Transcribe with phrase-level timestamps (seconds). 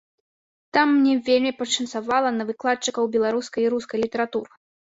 [0.77, 4.47] Там мне вельмі пашанцавала на выкладчыкаў беларускай і рускай літаратур.